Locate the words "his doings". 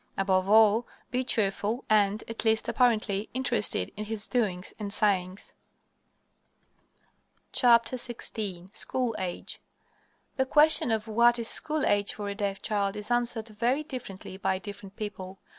4.05-4.73